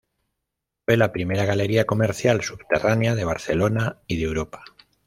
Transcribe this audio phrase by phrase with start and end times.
[0.83, 4.63] Fue la primera galería comercial subterránea de Barcelona y de Europa.